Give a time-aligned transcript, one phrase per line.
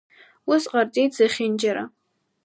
[0.51, 1.83] Ус ҟарҵеит зехьынџьара.